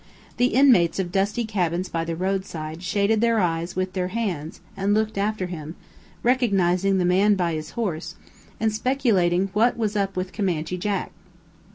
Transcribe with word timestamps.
The 0.37 0.47
inmates 0.47 0.97
of 0.97 1.11
dusty 1.11 1.45
cabins 1.45 1.87
by 1.87 2.05
the 2.05 2.15
roadside 2.15 2.81
shaded 2.81 3.21
their 3.21 3.37
eyes 3.39 3.75
with 3.75 3.93
their 3.93 4.07
hands 4.07 4.59
and 4.75 4.95
looked 4.95 5.15
after 5.15 5.45
him, 5.45 5.75
recognizing 6.23 6.97
the 6.97 7.05
man 7.05 7.35
by 7.35 7.53
his 7.53 7.69
horse, 7.77 8.15
and 8.59 8.73
speculating 8.73 9.51
what 9.53 9.77
"was 9.77 9.95
up 9.95 10.15
with 10.17 10.33
Comanche 10.33 10.79
Jack." 10.79 11.11